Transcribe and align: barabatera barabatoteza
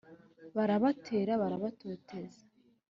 barabatera 0.55 1.31
barabatoteza 1.41 2.41